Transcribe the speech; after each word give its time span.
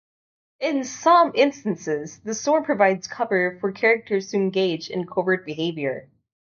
In 0.59 0.83
some 0.83 1.31
instances, 1.35 2.17
the 2.21 2.33
storm 2.33 2.63
provides 2.63 3.05
cover 3.07 3.59
for 3.59 3.71
characters 3.71 4.31
to 4.31 4.37
engage 4.37 4.89
in 4.89 5.05
covert 5.05 5.45
behavior. 5.45 6.09